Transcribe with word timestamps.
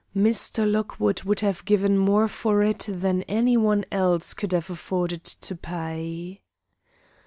Mr. 0.17 0.65
Lockwood 0.67 1.21
would 1.25 1.41
have 1.41 1.63
given 1.63 1.95
more 1.95 2.27
for 2.27 2.63
it 2.63 2.87
than 2.89 3.21
any 3.27 3.55
one 3.55 3.85
else 3.91 4.33
could 4.33 4.51
have 4.51 4.71
afforded 4.71 5.23
to 5.23 5.55
pay." 5.55 6.41